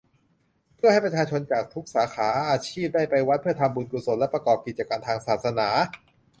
[0.75, 5.67] เพื่อให้ประชาชนจากทุกสาขาอาชีพได้ไปวัด เพื่อทำบุญกุศลและประกอบกิจกรรมทางศาสนา